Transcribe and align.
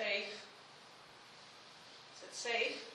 safe. 0.00 0.46
Is 2.16 2.22
it 2.22 2.34
safe? 2.34 2.90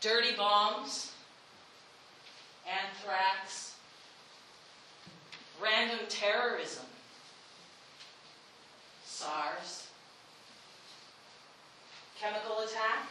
Dirty 0.00 0.34
bombs, 0.36 1.12
anthrax, 2.66 3.74
random 5.62 6.00
terrorism, 6.08 6.86
SARS, 9.04 9.86
chemical 12.20 12.58
attack, 12.60 13.08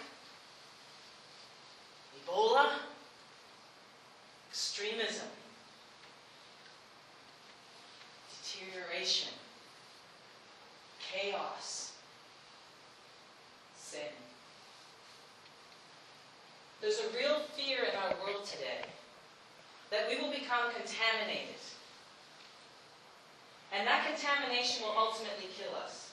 Ebola, 2.27 2.71
extremism, 4.49 5.27
deterioration, 8.43 9.31
chaos, 11.15 11.93
sin. 13.77 13.99
There's 16.81 16.99
a 16.99 17.17
real 17.17 17.39
fear 17.55 17.79
in 17.83 17.95
our 17.95 18.13
world 18.25 18.45
today 18.45 18.85
we 20.09 20.21
will 20.21 20.31
become 20.31 20.71
contaminated. 20.73 21.59
And 23.73 23.87
that 23.87 24.07
contamination 24.07 24.83
will 24.83 24.95
ultimately 24.95 25.51
kill 25.57 25.75
us. 25.75 26.11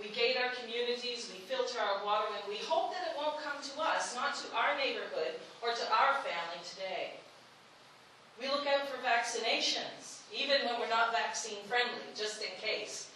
We 0.00 0.08
gate 0.10 0.36
our 0.40 0.50
communities, 0.56 1.28
we 1.28 1.44
filter 1.44 1.78
our 1.78 2.04
water, 2.04 2.26
and 2.32 2.48
we 2.48 2.56
hope 2.64 2.92
that 2.96 3.04
it 3.12 3.16
won't 3.20 3.44
come 3.44 3.60
to 3.60 3.74
us, 3.82 4.14
not 4.16 4.34
to 4.40 4.46
our 4.56 4.74
neighborhood 4.76 5.36
or 5.62 5.76
to 5.76 5.84
our 5.92 6.16
family 6.24 6.60
today. 6.64 7.20
We 8.40 8.48
look 8.48 8.66
out 8.66 8.88
for 8.88 8.96
vaccinations, 9.04 10.24
even 10.32 10.64
when 10.64 10.80
we're 10.80 10.88
not 10.88 11.12
vaccine 11.12 11.60
friendly, 11.68 12.08
just 12.16 12.40
in 12.40 12.48
case. 12.56 13.10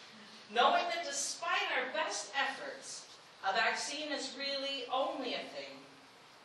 Knowing 0.53 0.85
that 0.93 1.09
despite 1.09 1.65
our 1.73 1.91
best 1.95 2.31
efforts, 2.37 3.07
a 3.49 3.53
vaccine 3.55 4.13
is 4.13 4.37
really 4.37 4.85
only 4.93 5.33
a 5.35 5.49
thing 5.57 5.73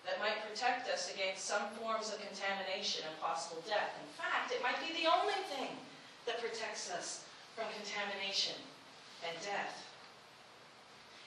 that 0.08 0.20
might 0.24 0.39
protect 0.50 0.90
us 0.90 1.14
against 1.14 1.46
some 1.46 1.70
forms 1.78 2.10
of 2.10 2.18
contamination 2.18 3.06
and 3.06 3.22
possible 3.22 3.62
death. 3.68 3.94
In 4.02 4.10
fact, 4.18 4.52
it 4.52 4.64
might 4.64 4.82
be 4.82 4.94
the 4.98 5.10
only 5.10 5.38
thing 5.54 5.70
that 6.26 6.42
protects 6.42 6.90
us 6.90 7.24
from 7.56 7.66
contamination 7.78 8.58
and 9.28 9.38
death. 9.46 9.86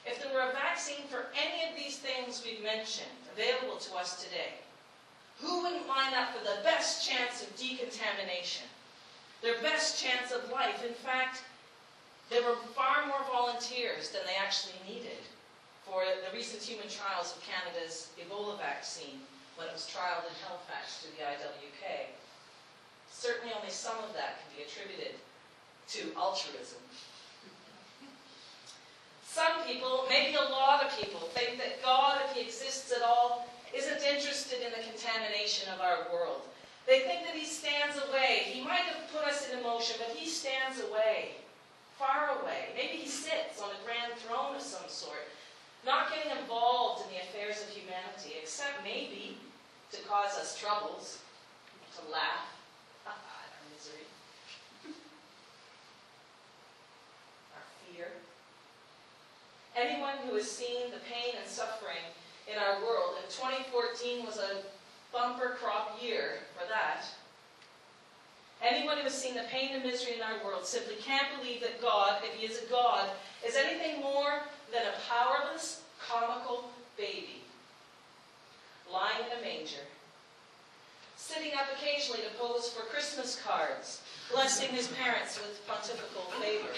If 0.04 0.18
there 0.18 0.34
were 0.34 0.50
a 0.50 0.52
vaccine 0.52 1.06
for 1.06 1.30
any 1.38 1.70
of 1.70 1.78
these 1.78 1.98
things 1.98 2.42
we've 2.44 2.62
mentioned 2.64 3.14
available 3.30 3.78
to 3.78 3.94
us 3.94 4.22
today, 4.22 4.58
who 5.38 5.62
wouldn't 5.62 5.86
line 5.86 6.14
up 6.14 6.34
for 6.34 6.42
the 6.42 6.62
best 6.64 7.08
chance 7.08 7.42
of 7.42 7.54
decontamination? 7.56 8.66
Their 9.40 9.60
best 9.62 10.02
chance 10.02 10.32
of 10.32 10.50
life. 10.50 10.84
In 10.86 10.94
fact, 10.94 11.42
there 12.30 12.42
were 12.42 12.56
far 12.74 13.06
more 13.06 13.22
volunteers 13.30 14.10
than 14.10 14.22
they 14.26 14.36
actually 14.38 14.78
needed 14.86 15.18
for 15.84 16.02
the 16.06 16.30
recent 16.36 16.62
human 16.62 16.88
trials 16.88 17.34
of 17.36 17.42
Canada's 17.42 18.10
Ebola 18.18 18.58
vaccine 18.58 19.20
when 19.56 19.68
it 19.68 19.74
was 19.74 19.86
trialed 19.90 20.24
in 20.24 20.34
Halifax 20.46 21.02
through 21.02 21.14
the 21.18 21.24
IWK. 21.26 22.10
Certainly 23.10 23.54
only 23.54 23.70
some 23.70 23.98
of 24.02 24.14
that 24.14 24.40
can 24.40 24.48
be 24.56 24.62
attributed 24.64 25.18
to 25.94 26.14
altruism. 26.16 26.80
Some 29.32 29.64
people, 29.66 30.04
maybe 30.08 30.36
a 30.36 30.52
lot 30.52 30.84
of 30.84 30.92
people, 30.98 31.20
think 31.32 31.56
that 31.58 31.82
God, 31.82 32.20
if 32.24 32.36
He 32.36 32.42
exists 32.42 32.92
at 32.92 33.02
all, 33.02 33.48
isn't 33.74 34.02
interested 34.02 34.60
in 34.60 34.72
the 34.72 34.84
contamination 34.84 35.72
of 35.72 35.80
our 35.80 36.12
world. 36.12 36.42
They 36.86 37.00
think 37.00 37.24
that 37.24 37.34
He 37.34 37.46
stands 37.46 37.96
away. 37.96 38.44
He 38.44 38.62
might 38.62 38.84
have 38.92 39.08
put 39.12 39.24
us 39.24 39.48
in 39.48 39.62
motion, 39.62 39.96
but 39.98 40.14
He 40.16 40.28
stands 40.28 40.80
away, 40.80 41.36
far 41.98 42.36
away. 42.42 42.76
Maybe 42.76 42.98
He 42.98 43.08
sits 43.08 43.62
on 43.62 43.70
a 43.70 43.84
grand 43.86 44.12
throne 44.20 44.56
of 44.56 44.60
some 44.60 44.88
sort, 44.88 45.21
not 45.84 46.10
getting 46.10 46.30
involved 46.38 47.04
in 47.04 47.14
the 47.14 47.20
affairs 47.22 47.62
of 47.62 47.68
humanity, 47.74 48.38
except 48.40 48.84
maybe 48.84 49.36
to 49.90 50.00
cause 50.08 50.38
us 50.38 50.58
troubles, 50.58 51.18
to 51.96 52.10
laugh 52.10 52.48
at 53.06 53.12
ah, 53.18 53.44
our 53.50 53.64
misery, 53.74 54.06
our 57.54 57.66
fear. 57.84 58.08
Anyone 59.76 60.16
who 60.26 60.34
has 60.36 60.50
seen 60.50 60.90
the 60.90 61.02
pain 61.10 61.34
and 61.40 61.48
suffering 61.48 62.04
in 62.50 62.58
our 62.58 62.80
world, 62.82 63.16
and 63.20 63.28
2014 63.30 64.24
was 64.24 64.38
a 64.38 64.62
bumper 65.12 65.56
crop 65.60 65.98
year 66.02 66.38
for 66.56 66.66
that. 66.68 67.04
Anyone 68.62 68.96
who 68.98 69.04
has 69.04 69.14
seen 69.14 69.34
the 69.34 69.42
pain 69.50 69.74
and 69.74 69.82
misery 69.82 70.14
in 70.14 70.22
our 70.22 70.44
world 70.44 70.64
simply 70.64 70.94
can't 71.02 71.26
believe 71.36 71.60
that 71.62 71.82
God, 71.82 72.22
if 72.22 72.34
He 72.34 72.46
is 72.46 72.62
a 72.62 72.66
God, 72.70 73.10
is 73.44 73.56
anything 73.56 74.00
more 74.00 74.42
than 74.72 74.82
a 74.86 74.94
powerless, 75.08 75.41
comical 76.12 76.70
baby 76.96 77.40
lying 78.92 79.24
in 79.30 79.38
a 79.38 79.42
manger, 79.42 79.86
sitting 81.16 81.52
up 81.54 81.66
occasionally 81.76 82.20
to 82.20 82.38
pose 82.38 82.68
for 82.68 82.82
Christmas 82.86 83.40
cards, 83.42 84.02
blessing 84.30 84.68
his 84.68 84.88
parents 84.88 85.40
with 85.40 85.66
pontifical 85.66 86.22
favors. 86.40 86.76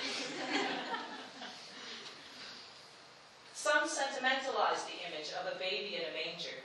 Some 3.54 3.88
sentimentalize 3.88 4.84
the 4.84 5.02
image 5.10 5.32
of 5.40 5.52
a 5.52 5.58
baby 5.58 5.96
in 5.96 6.02
a 6.02 6.14
manger 6.14 6.60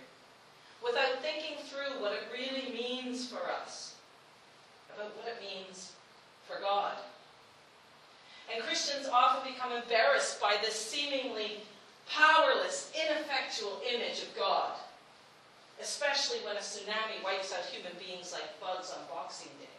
without 0.84 1.22
thinking 1.22 1.57
through 1.66 2.01
what 2.01 2.13
it 2.13 2.28
really 2.31 2.72
means 2.72 3.28
for 3.28 3.50
us, 3.62 3.96
about 4.94 5.16
what 5.18 5.28
it 5.28 5.41
means 5.41 5.94
for 6.47 6.62
God. 6.62 6.94
And 8.53 8.63
Christians 8.63 9.07
often 9.12 9.51
become 9.51 9.72
embarrassed 9.72 10.40
by 10.41 10.57
this 10.62 10.75
seemingly 10.75 11.62
powerless, 12.09 12.59
image 13.84 14.24
of 14.24 14.36
God, 14.36 14.75
especially 15.81 16.40
when 16.46 16.56
a 16.56 16.64
tsunami 16.64 17.24
wipes 17.24 17.53
out 17.53 17.66
human 17.66 17.92
beings 18.00 18.31
like 18.31 18.59
bugs 18.59 18.92
on 18.92 19.03
Boxing 19.09 19.52
Day. 19.59 19.78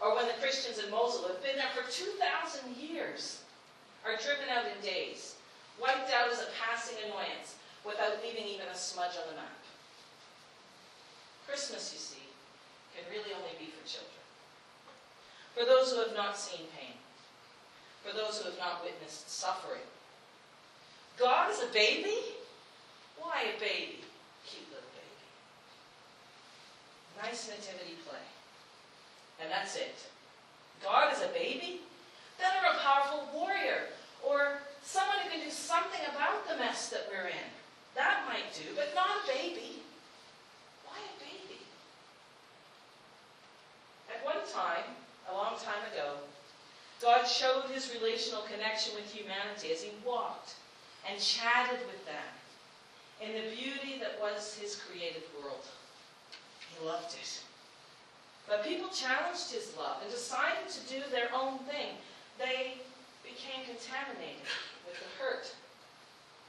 Or 0.00 0.14
when 0.14 0.26
the 0.26 0.40
Christians 0.40 0.82
in 0.82 0.90
Mosul, 0.90 1.28
have 1.28 1.42
been 1.42 1.56
there 1.56 1.72
for 1.72 1.88
2,000 1.90 2.76
years, 2.76 3.40
are 4.04 4.20
driven 4.20 4.48
out 4.50 4.64
in 4.68 4.76
days, 4.84 5.36
wiped 5.80 6.12
out 6.12 6.30
as 6.30 6.40
a 6.40 6.52
passing 6.60 6.98
annoyance, 7.06 7.56
without 7.84 8.20
leaving 8.24 8.48
even 8.48 8.66
a 8.68 8.76
smudge 8.76 9.16
on 9.20 9.28
the 9.30 9.36
map. 9.36 9.60
Christmas, 11.46 11.92
you 11.92 12.00
see, 12.00 12.24
can 12.96 13.04
really 13.10 13.32
only 13.36 13.52
be 13.58 13.70
for 13.72 13.86
children. 13.86 14.24
For 15.54 15.64
those 15.64 15.92
who 15.92 16.00
have 16.00 16.16
not 16.16 16.36
seen 16.36 16.66
pain, 16.76 16.96
for 18.02 18.16
those 18.16 18.38
who 18.38 18.50
have 18.50 18.58
not 18.58 18.82
witnessed 18.82 19.30
suffering. 19.30 19.84
God 21.18 21.50
is 21.50 21.62
a 21.62 21.72
baby? 21.72 22.33
Why 23.34 23.50
a 23.50 23.58
baby? 23.58 23.98
Cute 24.46 24.70
little 24.70 24.94
baby. 24.94 25.26
Nice 27.18 27.50
nativity 27.50 27.98
play. 28.06 28.22
And 29.42 29.50
that's 29.50 29.74
it. 29.74 29.98
God 30.80 31.12
is 31.12 31.18
a 31.18 31.34
baby? 31.34 31.80
Better 32.38 32.62
a 32.62 32.78
powerful 32.78 33.26
warrior 33.34 33.90
or 34.22 34.62
someone 34.84 35.18
who 35.24 35.30
can 35.30 35.40
do 35.40 35.50
something 35.50 35.98
about 36.14 36.46
the 36.46 36.54
mess 36.62 36.90
that 36.90 37.10
we're 37.10 37.26
in. 37.26 37.50
That 37.96 38.22
might 38.28 38.54
do, 38.54 38.70
but 38.76 38.94
not 38.94 39.26
a 39.26 39.26
baby. 39.26 39.82
Why 40.86 41.02
a 41.02 41.18
baby? 41.18 41.58
At 44.14 44.24
one 44.24 44.46
time, 44.46 44.86
a 45.28 45.34
long 45.34 45.58
time 45.58 45.82
ago, 45.90 46.22
God 47.02 47.26
showed 47.26 47.64
his 47.74 47.90
relational 47.98 48.42
connection 48.42 48.94
with 48.94 49.10
humanity 49.10 49.72
as 49.72 49.82
he 49.82 49.90
walked 50.06 50.54
and 51.10 51.18
chatted 51.18 51.80
with 51.90 52.06
them 52.06 52.30
in 53.24 53.32
the 53.32 53.56
beauty 53.56 53.98
that 54.00 54.13
was 54.24 54.56
his 54.56 54.80
created 54.88 55.22
world. 55.36 55.68
He 56.72 56.86
loved 56.86 57.12
it. 57.12 57.42
But 58.48 58.64
people 58.64 58.88
challenged 58.88 59.52
his 59.52 59.76
love 59.76 60.00
and 60.00 60.10
decided 60.10 60.64
to 60.72 60.80
do 60.88 61.04
their 61.12 61.28
own 61.36 61.60
thing. 61.68 62.00
They 62.40 62.80
became 63.20 63.68
contaminated 63.68 64.48
with 64.88 64.96
the 64.96 65.10
hurt, 65.20 65.52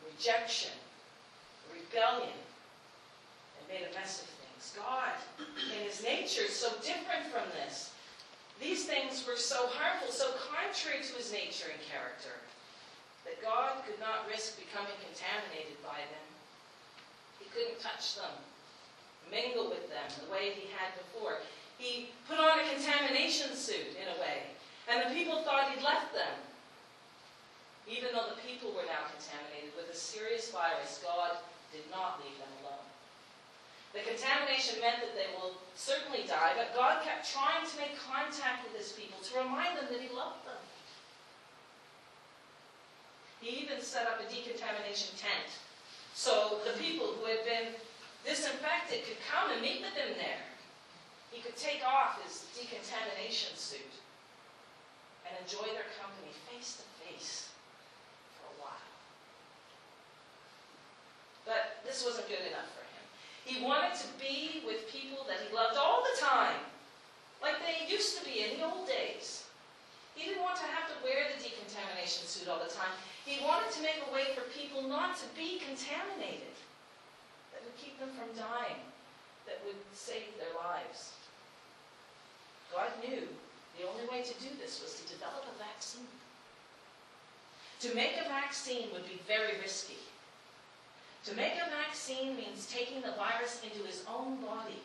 rejection, 0.07 0.71
rebellion, 1.67 2.39
and 3.59 3.63
made 3.67 3.83
a 3.83 3.91
mess 3.91 4.23
of 4.23 4.31
things. 4.39 4.71
God, 4.71 5.19
in 5.75 5.83
his 5.83 5.99
nature, 5.99 6.47
is 6.47 6.55
so 6.55 6.71
different 6.79 7.27
from 7.27 7.43
this. 7.59 7.91
These 8.59 8.87
things 8.87 9.27
were 9.27 9.35
so 9.35 9.67
harmful, 9.75 10.15
so 10.15 10.31
contrary 10.47 11.03
to 11.03 11.13
his 11.19 11.31
nature 11.31 11.67
and 11.67 11.83
character, 11.91 12.39
that 13.27 13.43
God 13.43 13.83
could 13.83 13.99
not 13.99 14.31
risk 14.31 14.55
becoming 14.55 14.95
contaminated 15.03 15.75
by 15.83 15.99
them. 15.99 16.34
Touch 17.95 18.19
them, 18.19 18.35
mingle 19.31 19.71
with 19.71 19.87
them 19.87 20.03
the 20.19 20.27
way 20.27 20.51
he 20.51 20.67
had 20.75 20.91
before. 20.99 21.39
He 21.79 22.11
put 22.27 22.43
on 22.43 22.59
a 22.59 22.67
contamination 22.67 23.55
suit, 23.55 23.95
in 23.95 24.11
a 24.11 24.19
way, 24.19 24.51
and 24.91 24.99
the 24.99 25.15
people 25.15 25.39
thought 25.47 25.71
he'd 25.71 25.79
left 25.79 26.11
them. 26.11 26.35
Even 27.87 28.11
though 28.11 28.35
the 28.35 28.43
people 28.43 28.75
were 28.75 28.83
now 28.83 29.07
contaminated 29.07 29.71
with 29.79 29.87
a 29.87 29.95
serious 29.95 30.51
virus, 30.51 30.99
God 30.99 31.39
did 31.71 31.87
not 31.87 32.19
leave 32.19 32.35
them 32.35 32.51
alone. 32.67 32.83
The 33.95 34.03
contamination 34.03 34.83
meant 34.83 34.99
that 34.99 35.15
they 35.15 35.31
will 35.39 35.55
certainly 35.79 36.27
die, 36.27 36.51
but 36.59 36.75
God 36.75 36.99
kept 36.99 37.31
trying 37.31 37.63
to 37.63 37.79
make 37.79 37.95
contact 37.95 38.67
with 38.67 38.75
his 38.75 38.91
people 38.91 39.23
to 39.23 39.39
remind 39.39 39.79
them 39.79 39.87
that 39.87 40.03
he 40.03 40.11
loved 40.11 40.43
them. 40.43 40.59
He 43.39 43.63
even 43.63 43.79
set 43.79 44.03
up 44.03 44.19
a 44.19 44.27
decontamination 44.27 45.15
tent. 45.15 45.47
So 46.15 46.59
the 46.63 46.75
people 46.79 47.15
who 47.15 47.27
had 47.27 47.43
been 47.43 47.54
disinfected 48.35 49.07
could 49.07 49.21
come 49.31 49.47
and 49.51 49.63
meet 49.63 49.79
with 49.79 49.95
him 49.95 50.11
there. 50.19 50.43
He 51.31 51.39
could 51.39 51.55
take 51.55 51.79
off 51.87 52.19
his 52.19 52.43
decontamination 52.51 53.55
suit 53.55 53.95
and 55.23 55.31
enjoy 55.39 55.71
their 55.71 55.87
company 55.95 56.35
face 56.51 56.83
to 56.83 56.85
face 57.07 57.47
for 58.35 58.51
a 58.51 58.55
while. 58.59 58.91
But 61.47 61.79
this 61.87 62.03
wasn't 62.03 62.27
good 62.27 62.43
enough 62.43 62.67
for 62.75 62.83
him. 62.83 63.03
He 63.47 63.63
wanted 63.63 63.95
to 64.03 64.09
be 64.19 64.67
with 64.67 64.91
people 64.91 65.23
that 65.31 65.39
he 65.39 65.55
loved 65.55 65.79
all 65.79 66.03
the 66.03 66.19
time, 66.19 66.59
like 67.39 67.55
they 67.63 67.87
used 67.87 68.19
to 68.19 68.25
be 68.27 68.43
in 68.43 68.59
the 68.59 68.67
old 68.67 68.87
days. 68.87 69.47
He 70.15 70.27
didn't 70.27 70.43
want 70.43 70.59
to 70.59 70.67
have 70.71 70.87
to 70.91 70.95
wear 71.03 71.27
the 71.31 71.39
decontamination 71.39 72.27
suit 72.27 72.47
all 72.47 72.59
the 72.59 72.71
time. 72.71 72.91
He 73.23 73.43
wanted 73.43 73.71
to 73.75 73.83
make 73.83 73.99
a 74.07 74.11
way 74.11 74.31
for 74.35 74.47
people 74.55 74.83
not 74.83 75.15
to 75.19 75.27
be 75.35 75.59
contaminated, 75.59 76.55
that 77.55 77.63
would 77.63 77.75
keep 77.79 77.99
them 77.99 78.11
that 79.45 79.61
would 79.65 79.79
save 79.93 80.33
their 80.37 80.53
lives. 80.57 81.13
God 82.73 82.89
knew 83.01 83.27
the 83.77 83.87
only 83.87 84.07
way 84.09 84.23
to 84.23 84.33
do 84.41 84.49
this 84.59 84.81
was 84.81 84.99
to 84.99 85.13
develop 85.13 85.45
a 85.47 85.59
vaccine. 85.59 86.07
To 87.81 87.93
make 87.93 88.15
a 88.19 88.29
vaccine 88.29 88.87
would 88.93 89.05
be 89.05 89.19
very 89.27 89.59
risky. 89.61 89.99
To 91.25 91.35
make 91.35 91.53
a 91.53 91.69
vaccine 91.69 92.35
means 92.37 92.67
taking 92.67 93.01
the 93.01 93.17
virus 93.17 93.61
into 93.63 93.85
his 93.85 94.03
own 94.07 94.37
body 94.41 94.81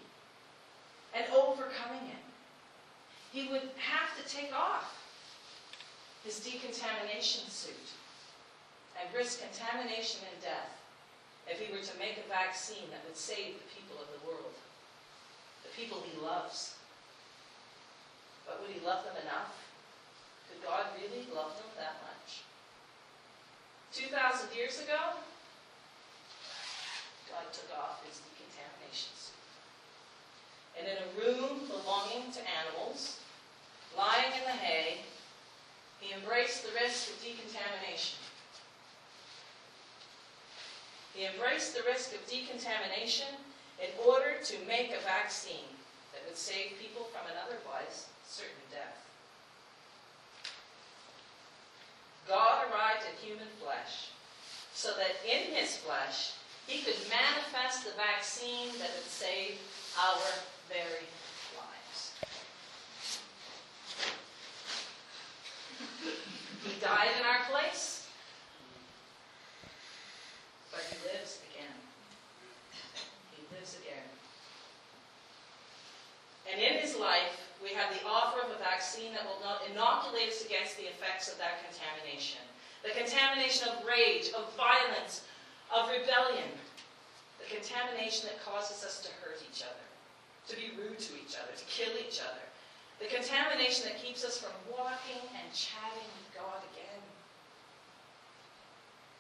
and 1.15 1.25
overcoming 1.33 2.09
it. 2.09 2.25
He 3.33 3.49
would 3.49 3.71
have 3.79 4.11
to 4.19 4.25
take 4.29 4.53
off 4.53 4.97
his 6.25 6.41
decontamination 6.41 7.49
suit 7.49 7.95
and 8.99 9.15
risk 9.15 9.41
contamination 9.41 10.21
and 10.33 10.43
death 10.43 10.77
if 11.49 11.59
he 11.61 11.73
were 11.73 11.83
to 11.83 11.99
make 11.99 12.19
a 12.19 12.29
vaccine 12.29 12.91
that 12.91 13.01
would 13.07 13.17
save 13.17 13.55
the 13.59 13.71
people 13.75 13.97
of 14.03 14.09
the 14.13 14.27
world, 14.27 14.55
the 15.63 15.73
people 15.75 16.03
he 16.05 16.19
loves. 16.41 16.75
But 18.47 18.61
would 18.61 18.71
he 18.71 18.81
love 18.85 19.05
them 19.05 19.17
enough? 19.23 19.53
Could 20.49 20.65
God 20.65 20.87
really 20.97 21.27
love 21.35 21.53
them 21.57 21.71
that 21.77 22.01
much? 22.01 22.43
2,000 23.93 24.57
years 24.57 24.81
ago, 24.81 25.21
God 27.29 27.47
took 27.53 27.71
off 27.77 28.03
his 28.07 28.21
decontamination 28.25 29.13
suit. 29.15 29.37
And 30.79 30.89
in 30.89 30.97
a 30.97 31.13
room 31.19 31.69
belonging 31.69 32.33
to 32.33 32.41
animals, 32.65 33.21
lying 33.97 34.33
in 34.33 34.45
the 34.47 34.57
hay, 34.57 34.99
he 36.01 36.15
embraced 36.15 36.65
the 36.65 36.73
risk 36.81 37.11
of 37.11 37.23
decontamination. 37.23 38.19
He 41.15 41.27
embraced 41.27 41.77
the 41.77 41.83
risk 41.83 42.15
of 42.15 42.25
decontamination 42.27 43.29
in 43.83 43.91
order 44.07 44.39
to 44.45 44.55
make 44.67 44.91
a 44.91 45.05
vaccine 45.05 45.69
would 46.31 46.39
save 46.39 46.79
people 46.79 47.11
from 47.11 47.27
an 47.27 47.35
otherwise 47.43 48.07
certain 48.25 48.63
death. 48.71 49.03
God 52.29 52.71
arrived 52.71 53.03
in 53.03 53.27
human 53.27 53.49
flesh 53.61 54.15
so 54.73 54.91
that 54.95 55.19
in 55.27 55.53
his 55.53 55.79
flesh 55.79 56.35
he 56.69 56.83
could 56.83 56.95
manifest 57.11 57.83
the 57.85 57.91
vaccine 57.99 58.69
that 58.79 58.95
would 58.95 59.11
save 59.11 59.59
our 59.99 60.23
very 60.71 61.11
lives. 61.59 62.15
He 66.63 66.79
died 66.79 67.09
in 67.19 67.27
our 67.27 67.43
place, 67.51 68.07
but 70.71 70.81
he 70.91 70.97
lives 71.09 71.41
again. 71.51 71.75
He 73.33 73.43
lives 73.57 73.77
again. 73.81 74.07
And 76.53 76.61
in 76.61 76.80
his 76.91 76.99
life, 76.99 77.47
we 77.63 77.71
have 77.71 77.95
the 77.95 78.03
offer 78.09 78.43
of 78.43 78.51
a 78.51 78.59
vaccine 78.59 79.15
that 79.15 79.23
will 79.23 79.39
inoculate 79.71 80.29
us 80.29 80.45
against 80.45 80.77
the 80.77 80.91
effects 80.91 81.31
of 81.31 81.39
that 81.39 81.63
contamination. 81.63 82.43
The 82.83 82.91
contamination 82.97 83.69
of 83.69 83.87
rage, 83.87 84.33
of 84.35 84.51
violence, 84.57 85.23
of 85.71 85.87
rebellion. 85.91 86.51
The 87.39 87.47
contamination 87.47 88.27
that 88.27 88.43
causes 88.43 88.83
us 88.83 89.01
to 89.05 89.11
hurt 89.23 89.39
each 89.47 89.63
other, 89.63 89.87
to 90.49 90.55
be 90.57 90.75
rude 90.75 90.99
to 90.99 91.13
each 91.15 91.37
other, 91.39 91.53
to 91.55 91.67
kill 91.69 91.93
each 92.01 92.21
other. 92.21 92.43
The 92.99 93.09
contamination 93.09 93.87
that 93.89 94.01
keeps 94.01 94.25
us 94.25 94.41
from 94.41 94.53
walking 94.69 95.25
and 95.37 95.49
chatting 95.53 96.11
with 96.21 96.29
God 96.37 96.61
again. 96.75 97.01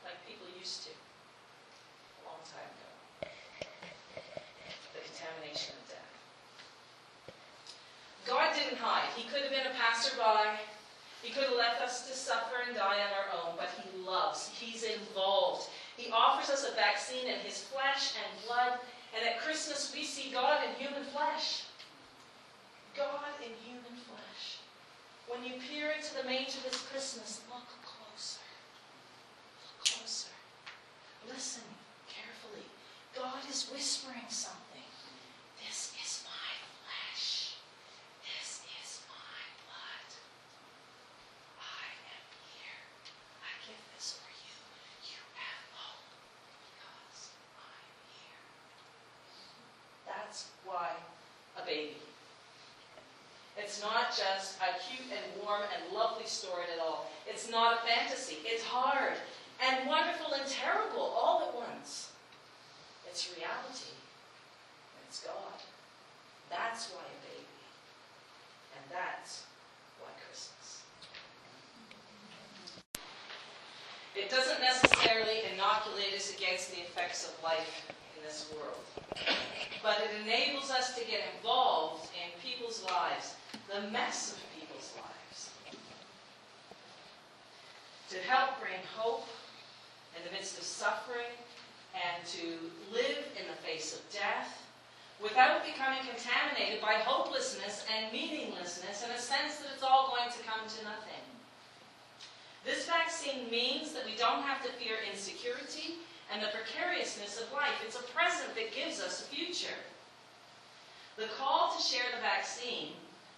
Like 0.04 0.16
people 0.28 0.48
used 0.58 0.84
to 0.88 0.92
a 0.92 2.20
long 2.28 2.40
time 2.44 2.68
ago. 2.76 3.30
The 4.96 5.00
contamination 5.00 5.76
of 5.80 5.84
death. 5.88 6.00
God 8.30 8.49
didn't 8.60 8.78
hide. 8.78 9.08
He 9.16 9.28
could 9.28 9.42
have 9.42 9.50
been 9.50 9.66
a 9.66 9.74
passerby. 9.74 10.60
He 11.22 11.32
could 11.32 11.44
have 11.44 11.56
left 11.56 11.80
us 11.82 12.08
to 12.08 12.14
suffer 12.14 12.60
and 12.66 12.76
die 12.76 13.00
on 13.00 13.12
our 13.16 13.28
own, 13.40 13.56
but 13.56 13.68
He 13.80 13.88
loves. 14.04 14.48
He's 14.52 14.84
involved. 14.84 15.68
He 15.96 16.12
offers 16.12 16.50
us 16.50 16.68
a 16.68 16.76
vaccine 16.76 17.26
in 17.26 17.40
His 17.40 17.64
flesh 17.64 18.14
and 18.20 18.46
blood, 18.46 18.78
and 19.16 19.26
at 19.26 19.40
Christmas 19.40 19.92
we 19.94 20.04
see 20.04 20.30
God 20.30 20.60
in 20.64 20.74
human 20.76 21.04
flesh. 21.04 21.64
God 22.96 23.24
in 23.40 23.52
human 23.64 23.96
flesh. 24.04 24.58
When 25.28 25.44
you 25.44 25.60
peer 25.62 25.92
into 25.96 26.12
the 26.14 26.24
manger 26.24 26.58
this 26.64 26.82
Christmas, 26.90 27.40
look 27.48 27.68
closer. 27.86 28.42
Look 29.62 29.86
closer. 29.86 30.34
Listen 31.28 31.62
carefully. 32.10 32.66
God 33.14 33.38
is 33.48 33.70
whispering 33.70 34.26
something. 34.28 34.90
This 35.62 35.94
is 36.02 36.26
my 36.26 36.50
flesh. 36.82 37.54
This 38.26 38.66
is 38.82 39.06
my 39.06 39.38
blood. 39.70 40.10
I 41.62 41.86
am 42.10 42.26
here. 42.50 42.80
I 43.38 43.52
give 43.70 43.78
this 43.94 44.18
for 44.18 44.30
you. 44.34 44.56
You 45.06 45.20
have 45.38 45.62
hope 45.78 46.10
because 46.66 47.30
I'm 47.54 47.86
here. 48.18 48.42
That's 50.10 50.50
why 50.66 50.98
a 51.54 51.64
baby. 51.64 52.02
It's 53.70 53.82
not 53.82 54.10
just 54.10 54.58
a 54.58 54.74
cute 54.82 55.06
and 55.14 55.46
warm 55.46 55.62
and 55.62 55.94
lovely 55.94 56.26
story 56.26 56.64
at 56.74 56.82
all. 56.82 57.06
It's 57.24 57.48
not 57.48 57.78
a 57.78 57.86
fantasy. 57.86 58.38
It's 58.42 58.64
hard 58.64 59.12
and 59.62 59.86
wonderful 59.88 60.34
and 60.34 60.44
terrible 60.50 61.14
all 61.14 61.46
at 61.46 61.54
once. 61.54 62.10
It's 63.08 63.30
reality. 63.36 63.94
It's 65.06 65.22
God. 65.22 65.62
That's 66.50 66.90
why 66.90 67.02
a 67.06 67.18
baby. 67.30 67.46
And 68.74 68.84
that's 68.90 69.44
why 70.00 70.08
Christmas. 70.26 70.82
It 74.16 74.30
doesn't 74.30 74.60
necessarily 74.60 75.46
inoculate 75.54 76.12
us 76.16 76.34
against 76.34 76.72
the 76.72 76.80
effects 76.80 77.24
of 77.24 77.40
life 77.44 77.86
in 78.18 78.24
this 78.24 78.50
world, 78.52 78.82
but 79.80 79.98
it 80.02 80.10
enables 80.26 80.72
us 80.72 80.98
to 80.98 81.04
get 81.06 81.20
involved 81.38 82.08
in 82.18 82.34
people's 82.42 82.84
lives, 82.84 83.36
the 83.72 83.90
mess 83.90 84.32
of 84.32 84.38
people's 84.58 84.92
lives, 84.96 85.50
to 88.10 88.18
help 88.28 88.60
bring 88.60 88.80
hope 88.96 89.28
in 90.16 90.24
the 90.24 90.32
midst 90.32 90.58
of 90.58 90.64
suffering 90.64 91.30
and 91.94 92.26
to 92.26 92.58
live 92.92 93.24
in 93.38 93.46
the 93.46 93.58
face 93.62 93.94
of 93.94 94.00
death 94.12 94.66
without 95.22 95.64
becoming 95.64 96.00
contaminated 96.02 96.80
by 96.80 96.94
hopelessness 96.94 97.84
and 97.94 98.12
meaninglessness 98.12 99.04
in 99.04 99.10
a 99.10 99.18
sense 99.18 99.56
that 99.56 99.68
it's 99.74 99.84
all 99.84 100.14
going 100.16 100.30
to 100.32 100.42
come 100.42 100.66
to 100.66 100.82
nothing. 100.82 101.22
This 102.64 102.86
vaccine 102.86 103.50
means 103.50 103.92
that 103.92 104.04
we 104.04 104.16
don't 104.16 104.42
have 104.42 104.62
to 104.64 104.72
fear 104.72 104.96
insecurity 105.10 106.00
and 106.32 106.42
the 106.42 106.52
precariousness 106.52 107.40
of 107.40 107.52
life. 107.52 107.78
It's 107.84 107.98
a 107.98 108.02
present 108.14 108.54
that 108.54 108.74
gives 108.74 109.00
us 109.00 109.22
a 109.22 109.34
future. 109.34 109.78
The 111.16 111.28
call 111.38 111.74
to 111.76 111.82
share 111.82 112.08
the 112.14 112.20
vaccine, 112.20 112.92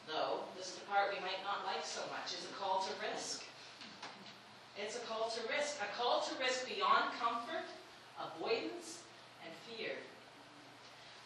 though, 0.07 0.41
this 0.57 0.69
is 0.69 0.75
the 0.77 0.87
part 0.87 1.13
we 1.13 1.21
might 1.21 1.43
not 1.45 1.67
like 1.67 1.85
so 1.85 2.01
much, 2.11 2.33
is 2.35 2.45
a 2.45 2.55
call 2.59 2.81
to 2.83 2.93
risk. 3.01 3.45
It's 4.77 4.97
a 4.97 5.01
call 5.01 5.29
to 5.31 5.41
risk, 5.49 5.79
a 5.81 5.89
call 6.01 6.23
to 6.23 6.33
risk 6.39 6.67
beyond 6.67 7.13
comfort, 7.21 7.69
avoidance, 8.19 9.01
and 9.45 9.53
fear. 9.69 9.93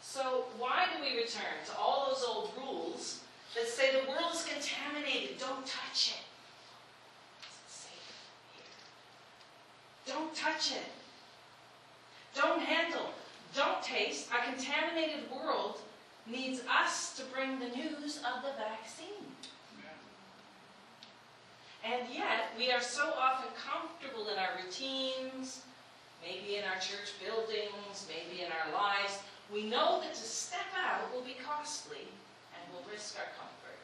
So, 0.02 0.44
why 0.58 0.86
do 0.94 1.02
we 1.02 1.16
return 1.16 1.60
to 1.66 1.76
all 1.78 2.08
those 2.08 2.24
old 2.24 2.52
rules 2.56 3.20
that 3.54 3.68
say 3.68 3.92
the 3.92 4.08
world 4.08 4.34
is 4.34 4.44
contaminated, 4.44 5.38
don't 5.38 5.66
touch 5.66 6.14
it? 6.16 6.26
Don't 10.06 10.34
touch 10.34 10.72
it. 10.72 10.86
Don't 12.34 12.60
handle. 12.60 13.10
Don't 13.54 13.82
taste. 13.82 14.28
A 14.30 14.52
contaminated 14.52 15.30
world 15.30 15.80
needs 16.26 16.60
us 16.68 17.14
to 17.16 17.22
bring 17.34 17.58
the 17.58 17.68
news 17.68 18.18
of 18.18 18.42
the 18.42 18.52
vaccine. 18.58 19.26
And 21.84 22.02
yet, 22.12 22.50
we 22.58 22.72
are 22.72 22.80
so 22.80 23.12
often 23.16 23.48
comfortable 23.54 24.28
in 24.28 24.38
our 24.38 24.58
routines, 24.58 25.62
maybe 26.18 26.56
in 26.56 26.64
our 26.64 26.80
church 26.82 27.14
buildings, 27.22 28.10
maybe 28.10 28.42
in 28.42 28.50
our 28.50 28.74
lives. 28.74 29.20
We 29.52 29.70
know 29.70 30.00
that 30.02 30.14
to 30.14 30.26
step 30.26 30.66
out 30.74 31.14
will 31.14 31.22
be 31.22 31.36
costly 31.38 32.10
and 32.50 32.62
will 32.74 32.82
risk 32.90 33.14
our 33.14 33.30
comfort. 33.38 33.78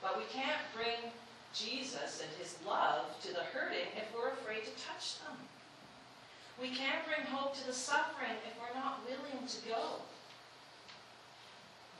But 0.00 0.16
we 0.16 0.24
can't 0.32 0.64
bring 0.74 1.12
Jesus 1.52 2.24
and 2.24 2.32
his 2.40 2.56
love 2.66 3.12
to 3.22 3.28
the 3.28 3.44
hurting 3.52 3.92
if 3.96 4.08
we're 4.16 4.32
afraid 4.32 4.64
to 4.64 4.72
touch 4.80 5.20
them. 5.20 5.36
We 6.60 6.70
can't 6.70 7.04
bring 7.04 7.26
hope 7.28 7.54
to 7.58 7.66
the 7.66 7.76
suffering 7.76 8.40
if 8.48 8.56
we're 8.56 8.80
not 8.80 9.04
willing 9.04 9.46
to 9.46 9.68
go. 9.68 10.00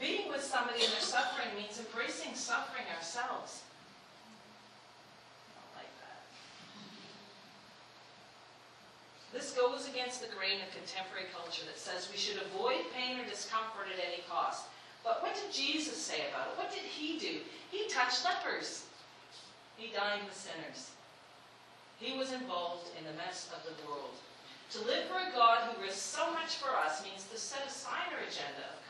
Being 0.01 0.29
with 0.29 0.43
somebody 0.43 0.85
in 0.85 0.91
their 0.91 1.01
suffering 1.01 1.49
means 1.57 1.79
embracing 1.79 2.35
suffering 2.35 2.85
ourselves. 2.95 3.63
I 5.49 5.61
don't 5.61 5.75
like 5.79 5.95
that. 6.03 6.23
This 9.33 9.55
goes 9.55 9.89
against 9.89 10.21
the 10.21 10.35
grain 10.35 10.61
of 10.61 10.75
contemporary 10.75 11.31
culture 11.31 11.65
that 11.67 11.79
says 11.79 12.11
we 12.11 12.19
should 12.19 12.43
avoid 12.43 12.91
pain 12.93 13.19
or 13.19 13.25
discomfort 13.25 13.87
at 13.93 14.03
any 14.03 14.23
cost. 14.29 14.67
But 15.05 15.23
what 15.23 15.35
did 15.35 15.53
Jesus 15.53 15.97
say 15.97 16.27
about 16.33 16.49
it? 16.49 16.59
What 16.59 16.73
did 16.73 16.83
he 16.83 17.19
do? 17.19 17.45
He 17.71 17.89
touched 17.89 18.25
lepers. 18.25 18.87
He 19.77 19.93
dined 19.93 20.25
with 20.25 20.35
sinners. 20.37 20.91
He 21.99 22.17
was 22.17 22.33
involved 22.33 22.89
in 22.99 23.05
the 23.05 23.17
mess 23.17 23.51
of 23.55 23.63
the 23.65 23.77
world. 23.87 24.17
To 24.73 24.79
live 24.87 25.05
for 25.07 25.21
a 25.21 25.31
God 25.37 25.71
who 25.71 25.83
risks 25.83 26.03
so 26.03 26.33
much 26.33 26.57
for 26.57 26.75
us 26.75 27.05
means 27.05 27.29
to 27.31 27.39
set 27.39 27.67
aside 27.67 28.11
our 28.11 28.25
agenda 28.27 28.65
of 28.73 28.84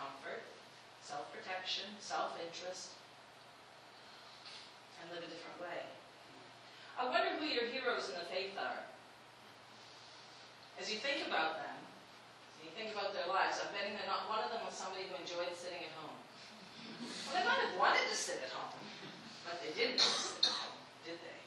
self-protection, 1.04 1.84
self-interest, 2.00 2.96
and 4.98 5.12
live 5.12 5.20
a 5.20 5.28
different 5.28 5.60
way. 5.60 5.84
I 6.96 7.04
wonder 7.04 7.36
who 7.36 7.44
your 7.44 7.68
heroes 7.68 8.08
in 8.08 8.16
the 8.16 8.24
faith 8.32 8.56
are. 8.56 8.80
As 10.80 10.88
you 10.88 10.96
think 10.98 11.28
about 11.28 11.60
them, 11.60 11.78
as 12.56 12.60
you 12.64 12.72
think 12.72 12.96
about 12.96 13.12
their 13.12 13.28
lives, 13.28 13.60
I'm 13.60 13.68
betting 13.76 13.94
that 14.00 14.08
not 14.08 14.26
one 14.32 14.40
of 14.40 14.50
them 14.50 14.64
was 14.64 14.72
somebody 14.72 15.04
who 15.06 15.14
enjoyed 15.20 15.52
sitting 15.52 15.84
at 15.84 15.92
home. 16.00 16.16
Well, 17.28 17.36
they 17.36 17.44
might 17.44 17.60
have 17.68 17.76
wanted 17.76 18.08
to 18.08 18.16
sit 18.16 18.40
at 18.40 18.50
home, 18.50 18.80
but 19.44 19.60
they 19.60 19.76
didn't 19.76 20.00
sit 20.00 20.40
at 20.40 20.56
home, 20.56 20.80
did 21.04 21.20
they? 21.20 21.40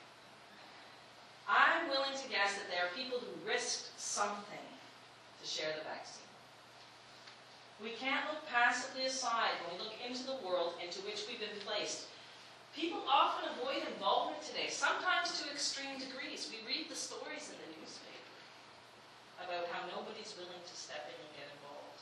I'm 1.49 1.89
willing 1.89 2.13
to 2.13 2.27
guess 2.29 2.53
that 2.61 2.69
there 2.69 2.85
are 2.85 2.93
people 2.93 3.17
who 3.17 3.33
risked 3.41 3.95
something 3.97 4.67
to 5.41 5.45
share 5.47 5.73
the 5.73 5.83
vaccine. 5.87 6.29
We 7.81 7.95
can't 7.95 8.25
aside 9.05 9.53
when 9.61 9.77
we 9.77 9.83
look 9.83 9.97
into 10.01 10.23
the 10.25 10.39
world 10.41 10.79
into 10.81 11.03
which 11.05 11.27
we've 11.29 11.43
been 11.43 11.61
placed. 11.61 12.09
People 12.73 13.03
often 13.09 13.49
avoid 13.57 13.85
involvement 13.85 14.41
today, 14.41 14.69
sometimes 14.69 15.37
to 15.41 15.49
extreme 15.49 15.97
degrees. 15.97 16.49
We 16.49 16.61
read 16.65 16.89
the 16.89 16.97
stories 16.97 17.49
in 17.49 17.57
the 17.57 17.69
newspaper 17.77 18.33
about 19.41 19.69
how 19.69 19.85
nobody's 19.89 20.33
willing 20.37 20.61
to 20.61 20.75
step 20.77 21.05
in 21.09 21.17
and 21.17 21.33
get 21.37 21.49
involved. 21.57 22.01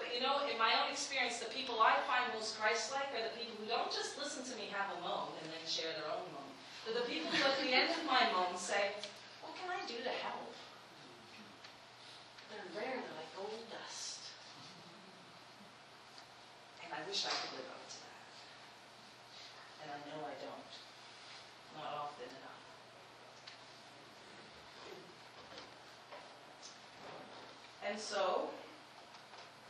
But 0.00 0.14
you 0.14 0.24
know, 0.24 0.46
in 0.48 0.56
my 0.56 0.72
own 0.78 0.88
experience, 0.88 1.42
the 1.42 1.50
people 1.52 1.82
I 1.82 1.98
find 2.06 2.32
most 2.32 2.56
Christ-like 2.56 3.12
are 3.12 3.26
the 3.28 3.34
people 3.36 3.58
who 3.60 3.68
don't 3.68 3.92
just 3.92 4.16
listen 4.16 4.46
to 4.48 4.54
me 4.56 4.72
have 4.72 4.94
a 4.94 4.98
moan 5.04 5.34
and 5.42 5.50
then 5.52 5.64
share 5.66 5.92
their 5.92 6.08
own 6.08 6.24
moan. 6.32 6.48
They're 6.88 7.04
the 7.04 7.08
people 7.10 7.28
who 7.28 7.44
at 7.44 7.60
the 7.60 7.68
end 7.68 7.92
of 7.92 8.00
my 8.08 8.32
moan 8.32 8.56
say, 8.56 8.96
what 9.44 9.52
can 9.60 9.68
I 9.68 9.84
do 9.84 10.00
to 10.00 10.14
help? 10.24 10.48
They're 12.48 12.64
rare, 12.72 12.96
they're 12.96 13.18
like 13.18 13.32
oh, 13.36 13.44
gold 13.44 13.68
dust. 13.68 14.24
And 16.80 16.88
I 16.88 16.96
wish 17.08 17.24
I 17.24 17.32
could 17.32 17.56
live 17.56 17.72
up 17.72 17.80
to 17.88 17.96
that. 18.04 18.20
And 19.80 19.88
I 19.96 19.98
know 20.12 20.20
I 20.28 20.36
don't. 20.44 20.72
Not 21.80 22.04
often 22.04 22.28
enough. 22.28 22.64
And 27.88 27.96
so, 27.96 28.52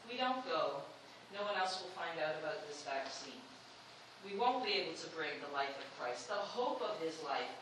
if 0.02 0.10
we 0.10 0.18
don't 0.18 0.42
go, 0.50 0.82
no 1.30 1.46
one 1.46 1.54
else 1.54 1.78
will 1.78 1.94
find 1.94 2.18
out 2.18 2.34
about 2.42 2.66
this 2.66 2.82
vaccine. 2.82 3.38
We 4.26 4.34
won't 4.34 4.66
be 4.66 4.74
able 4.74 4.98
to 4.98 5.06
bring 5.14 5.38
the 5.38 5.54
life 5.54 5.78
of 5.78 5.86
Christ, 5.94 6.26
the 6.26 6.34
hope 6.34 6.82
of 6.82 6.98
his 6.98 7.22
life, 7.22 7.54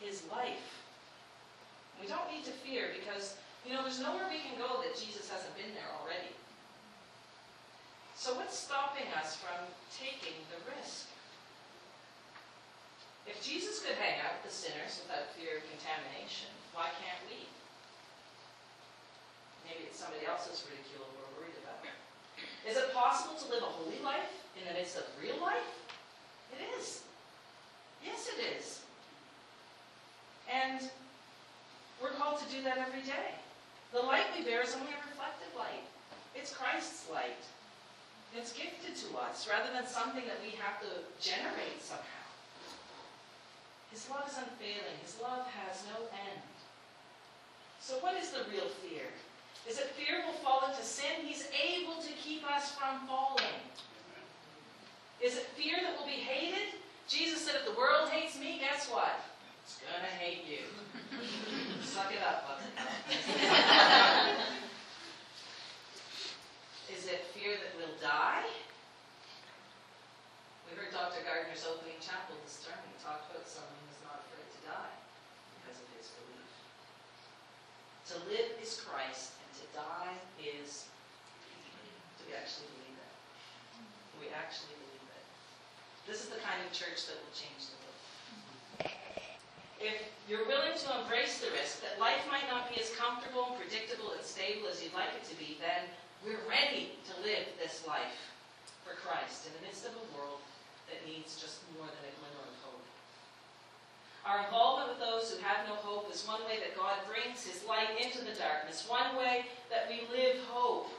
his 0.00 0.24
life. 0.32 0.80
We 2.00 2.08
don't 2.08 2.32
need 2.32 2.48
to 2.48 2.54
fear 2.64 2.96
because, 2.96 3.36
you 3.68 3.76
know, 3.76 3.84
there's 3.84 4.00
nowhere 4.00 4.24
we 4.32 4.40
can 4.40 4.56
go 4.56 4.80
that 4.80 4.96
Jesus 4.96 5.28
hasn't 5.28 5.52
been 5.60 5.76
there 5.76 5.92
already. 6.00 6.32
So 8.22 8.38
what's 8.38 8.54
stopping 8.54 9.10
us 9.18 9.34
from 9.34 9.66
taking 9.90 10.38
the 10.46 10.62
risk? 10.70 11.10
If 13.26 13.42
Jesus 13.42 13.82
could 13.82 13.98
hang 13.98 14.22
out 14.22 14.38
with 14.38 14.46
the 14.46 14.54
sinners 14.54 15.02
without 15.02 15.34
fear 15.34 15.58
of 15.58 15.66
contamination, 15.66 16.46
why 16.70 16.94
can't 17.02 17.18
we? 17.26 17.50
Maybe 19.66 19.90
it's 19.90 19.98
somebody 19.98 20.22
else's 20.22 20.62
ridicule 20.70 21.02
we're 21.18 21.34
worried 21.34 21.58
about. 21.66 21.82
Is 22.62 22.78
it 22.78 22.94
possible 22.94 23.34
to 23.42 23.46
live 23.50 23.66
a 23.66 23.74
holy 23.74 23.98
life 24.06 24.30
in 24.54 24.70
the 24.70 24.74
midst 24.78 24.94
of 25.02 25.10
real 25.18 25.42
life? 25.42 25.66
It 26.54 26.62
is. 26.78 27.02
Yes, 28.06 28.30
it 28.30 28.38
is. 28.38 28.86
And 30.46 30.78
we're 31.98 32.14
called 32.14 32.38
to 32.38 32.46
do 32.54 32.62
that 32.70 32.78
every 32.78 33.02
day. 33.02 33.34
The 33.90 34.06
light 34.06 34.30
we 34.30 34.46
bear 34.46 34.62
is 34.62 34.78
only 34.78 34.94
a 34.94 35.02
reflected 35.10 35.50
light. 35.58 35.90
It's 36.38 36.54
Christ's 36.54 37.10
light. 37.10 37.42
It's 38.36 38.52
gifted 38.52 38.96
to 38.96 39.18
us 39.18 39.48
rather 39.48 39.72
than 39.72 39.86
something 39.86 40.24
that 40.24 40.40
we 40.40 40.56
have 40.56 40.80
to 40.80 40.88
generate 41.20 41.80
somehow. 41.80 42.26
His 43.90 44.08
love 44.08 44.24
is 44.26 44.38
unfailing. 44.38 44.96
His 45.04 45.20
love 45.20 45.44
has 45.52 45.84
no 45.92 46.08
end. 46.12 46.40
So 47.80 48.00
what 48.00 48.16
is 48.16 48.30
the 48.30 48.48
real 48.50 48.68
fear? 48.80 49.12
is 49.68 49.78
it 49.78 49.94
fear 49.94 50.22
will 50.26 50.34
fall 50.42 50.66
into 50.68 50.82
sin. 50.82 51.24
He's 51.24 51.46
able 51.54 52.02
to 52.02 52.12
keep 52.18 52.42
us 52.50 52.72
from 52.72 53.06
falling. 53.06 53.62
Is 55.22 55.36
it 55.36 55.46
fear 55.54 55.78
that 55.82 55.96
will 55.98 56.06
be 56.06 56.18
hated? 56.18 56.74
Jesus 57.08 57.46
said, 57.46 57.54
if 57.54 57.64
the 57.66 57.78
world 57.78 58.08
hates 58.10 58.38
me, 58.38 58.58
guess 58.58 58.88
what? 58.90 59.20
It's 59.62 59.78
going 59.78 60.02
to 60.02 60.10
hate 60.18 60.42
you. 60.50 60.66
Suck 61.82 62.10
it 62.10 62.18
up, 62.26 62.58
Is 66.90 67.06
it 67.06 67.24
fear 67.30 67.54
that 67.54 67.70
we'll 67.78 67.94
die? 68.02 68.50
We 70.66 70.74
heard 70.74 70.90
Dr. 70.90 71.22
Gardner's 71.22 71.62
opening 71.70 72.02
chapel 72.02 72.34
this 72.42 72.66
term. 72.66 72.82
He 72.90 72.98
talked 72.98 73.30
about 73.30 73.46
someone 73.46 73.78
who's 73.86 74.02
not 74.02 74.26
afraid 74.26 74.50
to 74.50 74.60
die 74.66 74.96
because 75.62 75.78
of 75.78 75.86
his 75.94 76.10
belief. 76.18 76.50
To 78.10 78.18
live 78.26 78.58
is 78.58 78.82
Christ, 78.82 79.32
die 79.74 80.16
is, 80.40 80.88
do 82.20 82.28
we 82.28 82.36
actually 82.36 82.68
believe 82.76 82.96
that? 83.00 83.16
Do 84.12 84.16
we 84.20 84.28
actually 84.32 84.76
believe 84.76 85.04
that? 85.12 85.24
This 86.04 86.20
is 86.24 86.28
the 86.28 86.40
kind 86.44 86.60
of 86.60 86.71
church 86.82 87.06
that 87.06 87.14
will 87.22 87.30
change 87.30 87.70
the 87.70 87.78
world. 87.78 88.02
If 89.78 89.98
you're 90.26 90.46
willing 90.50 90.74
to 90.74 90.88
embrace 90.98 91.38
the 91.38 91.54
risk 91.54 91.78
that 91.86 92.02
life 92.02 92.26
might 92.26 92.50
not 92.50 92.66
be 92.66 92.82
as 92.82 92.90
comfortable 92.98 93.54
and 93.54 93.58
predictable 93.58 94.10
and 94.18 94.22
stable 94.22 94.66
as 94.66 94.82
you'd 94.82 94.94
like 94.94 95.14
it 95.14 95.22
to 95.30 95.38
be, 95.38 95.58
then 95.62 95.86
we're 96.26 96.42
ready 96.50 96.98
to 97.06 97.12
live 97.22 97.46
this 97.58 97.86
life 97.86 98.34
for 98.82 98.98
Christ 98.98 99.46
in 99.46 99.54
the 99.58 99.62
midst 99.62 99.86
of 99.86 99.94
a 99.94 100.06
world 100.14 100.42
that 100.90 101.06
needs 101.06 101.38
just 101.38 101.62
more 101.78 101.86
than 101.86 102.02
a 102.02 102.14
glimmer 102.18 102.46
of 102.50 102.56
hope. 102.66 102.86
Our 104.26 104.46
involvement 104.46 104.90
with 104.94 105.02
those 105.02 105.30
who 105.30 105.38
have 105.42 105.66
no 105.66 105.78
hope 105.78 106.10
is 106.10 106.26
one 106.26 106.42
way 106.46 106.58
that 106.62 106.78
God 106.78 106.98
brings 107.06 107.46
his 107.46 107.62
light 107.66 107.94
into 107.98 108.26
the 108.26 108.34
darkness, 108.34 108.86
one 108.90 109.14
way 109.14 109.46
that 109.70 109.86
we 109.86 110.02
live 110.10 110.42
hope. 110.50 110.90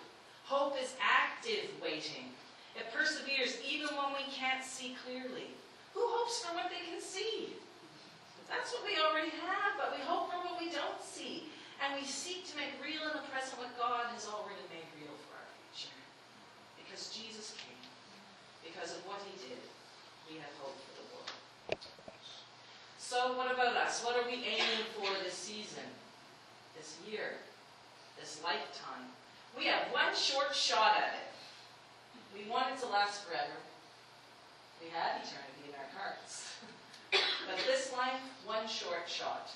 Hope 0.48 0.75
is 0.80 0.96
active 1.00 1.72
waiting. 1.80 2.32
It 2.75 2.92
perseveres 2.92 3.60
even 3.63 3.96
when 3.96 4.12
we 4.16 4.28
can't 4.32 4.63
see 4.63 4.96
clearly. 5.04 5.56
Who 5.94 6.02
hopes 6.02 6.42
for 6.42 6.54
what 6.58 6.74
they 6.74 6.82
can 6.90 7.02
see? 7.02 7.54
That's 8.50 8.70
what 8.74 8.86
we 8.86 8.98
already 9.02 9.34
have, 9.50 9.78
but 9.78 9.98
we 9.98 10.02
hope 10.06 10.30
for 10.30 10.42
what 10.46 10.62
we 10.62 10.70
don't 10.70 11.02
see. 11.02 11.50
And 11.82 11.98
we 11.98 12.06
seek 12.06 12.46
to 12.50 12.54
make 12.58 12.78
real 12.82 13.02
in 13.10 13.18
the 13.18 13.26
present 13.34 13.58
what 13.58 13.74
God 13.78 14.10
has 14.14 14.30
already 14.30 14.62
made 14.70 14.86
real 14.98 15.14
for 15.26 15.34
our 15.38 15.50
future. 15.70 15.98
Because 16.78 17.10
Jesus 17.10 17.58
came. 17.58 17.82
Because 18.62 18.94
of 18.98 19.02
what 19.10 19.22
he 19.26 19.34
did, 19.42 19.62
we 20.30 20.38
have 20.42 20.54
hope 20.62 20.78
for 20.78 20.94
the 20.98 21.06
world. 21.12 21.34
So 22.98 23.38
what 23.38 23.52
about 23.52 23.76
us? 23.78 24.02
What 24.02 24.18
are 24.18 24.26
we 24.26 24.42
aiming 24.42 24.86
for 24.98 25.10
this 25.22 25.36
season, 25.36 25.86
this 26.78 26.98
year, 27.06 27.38
this 28.18 28.42
lifetime? 28.42 29.12
We 29.58 29.66
have 29.66 29.92
one 29.92 30.16
short 30.16 30.56
shot 30.56 30.98
at 30.98 31.14
it. 31.14 31.30
We 32.34 32.50
want 32.50 32.74
it 32.74 32.80
to 32.82 32.88
last 32.88 33.26
forever. 33.26 33.60
We 34.82 34.90
have 34.90 35.22
eternity 35.22 35.53
hearts. 36.04 36.60
but 37.12 37.56
this 37.64 37.96
life, 37.96 38.20
one 38.44 38.68
short 38.68 39.08
shot. 39.08 39.48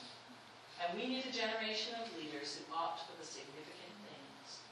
And 0.80 0.96
we 0.96 1.08
need 1.08 1.28
a 1.28 1.34
generation 1.34 2.00
of 2.00 2.08
leaders 2.16 2.56
who 2.56 2.64
opt 2.72 3.04
for 3.04 3.16
the 3.20 3.28
significant 3.28 3.94
things, 4.08 4.64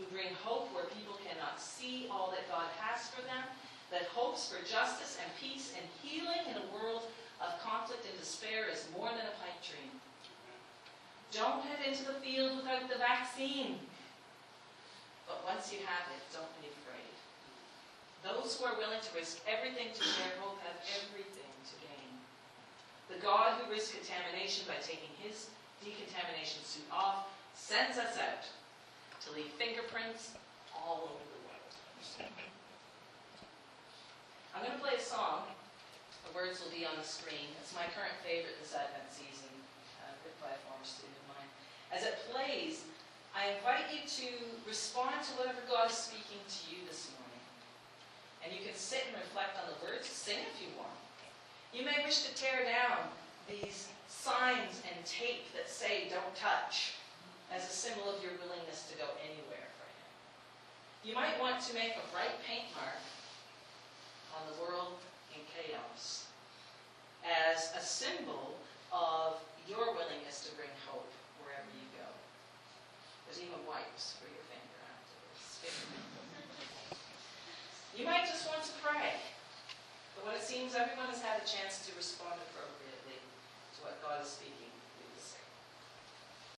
who 0.00 0.08
bring 0.08 0.32
hope 0.40 0.72
where 0.72 0.88
people 0.96 1.20
cannot 1.20 1.60
see 1.60 2.08
all 2.08 2.32
that 2.32 2.48
God 2.48 2.70
has 2.80 3.12
for 3.12 3.20
them, 3.28 3.44
that 3.92 4.08
hopes 4.14 4.48
for 4.48 4.62
justice 4.64 5.18
and 5.20 5.28
peace 5.36 5.74
and 5.76 5.84
healing 6.00 6.48
in 6.48 6.56
a 6.56 6.66
world 6.72 7.10
of 7.42 7.58
conflict 7.60 8.06
and 8.08 8.16
despair 8.16 8.70
is 8.70 8.88
more 8.96 9.10
than 9.10 9.26
a 9.28 9.36
pipe 9.42 9.60
dream. 9.60 9.92
Don't 11.34 11.60
head 11.66 11.84
into 11.84 12.08
the 12.08 12.16
field 12.24 12.56
without 12.56 12.88
the 12.88 12.96
vaccine. 12.96 13.76
But 15.26 15.44
once 15.44 15.72
you 15.72 15.84
have 15.84 16.08
it, 16.08 16.24
don't 16.32 16.48
afraid. 16.64 16.87
Those 18.28 18.60
who 18.60 18.68
are 18.68 18.76
willing 18.76 19.00
to 19.00 19.12
risk 19.16 19.40
everything 19.48 19.88
to 19.96 20.04
share 20.04 20.36
hope 20.44 20.60
have 20.68 20.76
everything 21.00 21.48
to 21.64 21.74
gain. 21.80 22.12
The 23.08 23.16
God 23.24 23.56
who 23.56 23.72
risked 23.72 23.96
contamination 23.96 24.68
by 24.68 24.76
taking 24.84 25.08
his 25.16 25.48
decontamination 25.80 26.60
suit 26.60 26.84
off 26.92 27.32
sends 27.56 27.96
us 27.96 28.20
out 28.20 28.44
to 29.24 29.26
leave 29.32 29.48
fingerprints 29.56 30.36
all 30.76 31.08
over 31.08 31.24
the 31.24 31.40
world. 31.48 31.72
I'm 34.52 34.60
going 34.60 34.76
to 34.76 34.82
play 34.84 35.00
a 35.00 35.00
song. 35.00 35.48
The 36.28 36.36
words 36.36 36.60
will 36.60 36.74
be 36.74 36.84
on 36.84 37.00
the 37.00 37.08
screen. 37.08 37.48
It's 37.64 37.72
my 37.72 37.88
current 37.96 38.12
favorite 38.20 38.60
this 38.60 38.76
Advent 38.76 39.08
season, 39.08 39.48
uh, 40.04 40.12
written 40.20 40.36
by 40.44 40.52
a 40.52 40.60
former 40.68 40.84
student 40.84 41.16
of 41.16 41.26
mine. 41.32 41.48
As 41.88 42.04
it 42.04 42.20
plays, 42.28 42.84
I 43.32 43.56
invite 43.56 43.88
you 43.88 44.04
to 44.04 44.28
respond 44.68 45.24
to 45.24 45.32
whatever 45.40 45.64
God 45.64 45.88
is 45.88 45.96
speaking 45.96 46.44
to 46.44 46.60
you 46.68 46.84
this 46.84 47.08
morning. 47.16 47.27
And 48.48 48.56
you 48.56 48.64
can 48.64 48.72
sit 48.72 49.04
and 49.12 49.20
reflect 49.20 49.60
on 49.60 49.68
the 49.68 49.76
words, 49.84 50.08
sing 50.08 50.40
if 50.40 50.56
you 50.56 50.72
want. 50.80 50.96
You 51.76 51.84
may 51.84 52.00
wish 52.00 52.24
to 52.24 52.32
tear 52.32 52.64
down 52.64 53.12
these 53.44 53.92
signs 54.08 54.80
and 54.88 54.96
tape 55.04 55.52
that 55.52 55.68
say, 55.68 56.08
don't 56.08 56.32
touch, 56.32 56.96
as 57.52 57.68
a 57.68 57.72
symbol 57.72 58.08
of 58.08 58.24
your 58.24 58.32
willingness 58.40 58.88
to 58.88 58.96
go 58.96 59.04
anywhere 59.20 59.68
for 59.76 59.84
Him. 59.84 60.08
You 61.04 61.12
might 61.12 61.36
want 61.36 61.60
to 61.68 61.76
make 61.76 61.92
a 62.00 62.08
bright 62.08 62.40
paint 62.40 62.72
mark 62.72 63.04
on 64.32 64.48
the 64.48 64.56
world 64.64 64.96
in 65.36 65.44
chaos 65.52 66.32
as 67.28 67.68
a 67.76 67.84
symbol 67.84 68.56
of 68.88 69.44
your 69.68 69.92
willingness 69.92 70.48
to 70.48 70.56
bring 70.56 70.72
hope 70.88 71.12
wherever 71.44 71.68
you 71.76 71.84
go. 72.00 72.08
There's 73.28 73.44
even 73.44 73.60
wipes 73.68 74.16
for 74.16 74.24
your 74.24 74.44
finger 74.48 74.80
afterwards. 74.88 76.17
You 77.98 78.06
might 78.06 78.30
just 78.30 78.46
want 78.46 78.62
to 78.62 78.70
pray. 78.78 79.18
But 80.14 80.30
when 80.30 80.38
it 80.38 80.46
seems 80.46 80.78
everyone 80.78 81.10
has 81.10 81.18
had 81.18 81.42
a 81.42 81.46
chance 81.46 81.82
to 81.82 81.90
respond 81.98 82.38
appropriately 82.46 83.18
to 83.18 83.78
what 83.82 83.98
God 83.98 84.22
is 84.22 84.30
speaking, 84.30 84.67